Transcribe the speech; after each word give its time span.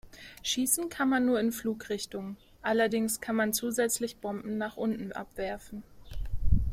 Schießen 0.41 0.89
kann 0.89 1.09
man 1.09 1.27
nur 1.27 1.39
in 1.39 1.51
Flugrichtung, 1.51 2.35
allerdings 2.63 3.21
kann 3.21 3.35
man 3.35 3.53
zusätzlich 3.53 4.17
Bomben 4.17 4.57
nach 4.57 4.75
unten 4.75 5.11
abwerfen. 5.11 5.83